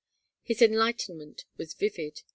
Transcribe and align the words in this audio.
His 0.41 0.63
enlightenment 0.63 1.45
was 1.57 1.75
vivid. 1.75 2.23